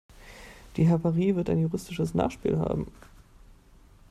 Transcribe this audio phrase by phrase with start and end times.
[0.77, 2.91] Die Havarie wird ein juristisches Nachspiel haben.